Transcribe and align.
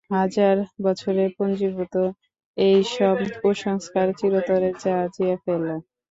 হাজার 0.11 0.55
বছরের 0.85 1.29
পুঞ্জীভূত 1.37 1.95
এইসব 2.57 3.15
কুসংস্কার 3.39 4.07
চিরতরে 4.19 4.69
ঝাড়িয়া 4.81 5.35
ফেল। 5.43 5.65